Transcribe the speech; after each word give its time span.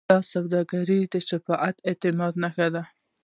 د 0.09 0.11
سوداګرۍ 0.33 1.01
شفافیت 1.29 1.75
د 1.79 1.85
اعتماد 1.89 2.33
نښه 2.43 2.67
ده. 2.73 2.83